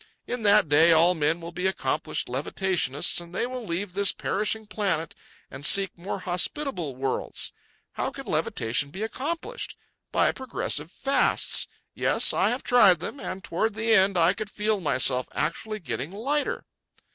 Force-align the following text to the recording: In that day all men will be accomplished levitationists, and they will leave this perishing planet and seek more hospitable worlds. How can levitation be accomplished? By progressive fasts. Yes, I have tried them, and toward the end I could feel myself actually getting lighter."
In 0.25 0.41
that 0.41 0.67
day 0.67 0.91
all 0.91 1.13
men 1.13 1.39
will 1.41 1.51
be 1.51 1.67
accomplished 1.67 2.27
levitationists, 2.27 3.21
and 3.21 3.35
they 3.35 3.45
will 3.45 3.63
leave 3.63 3.93
this 3.93 4.11
perishing 4.11 4.65
planet 4.65 5.13
and 5.51 5.63
seek 5.63 5.95
more 5.95 6.21
hospitable 6.21 6.95
worlds. 6.95 7.53
How 7.91 8.09
can 8.09 8.25
levitation 8.25 8.89
be 8.89 9.03
accomplished? 9.03 9.77
By 10.11 10.31
progressive 10.31 10.89
fasts. 10.91 11.67
Yes, 11.93 12.33
I 12.33 12.49
have 12.49 12.63
tried 12.63 12.99
them, 12.99 13.19
and 13.19 13.43
toward 13.43 13.75
the 13.75 13.93
end 13.93 14.17
I 14.17 14.33
could 14.33 14.49
feel 14.49 14.79
myself 14.81 15.29
actually 15.33 15.79
getting 15.79 16.09
lighter." 16.09 16.65